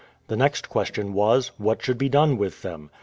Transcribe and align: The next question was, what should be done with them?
The 0.29 0.35
next 0.35 0.67
question 0.67 1.13
was, 1.13 1.51
what 1.59 1.83
should 1.83 1.99
be 1.99 2.09
done 2.09 2.35
with 2.35 2.63
them? 2.63 2.89